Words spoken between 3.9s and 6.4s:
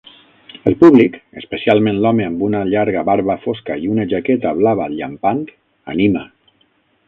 una jaqueta blava llampant, anima.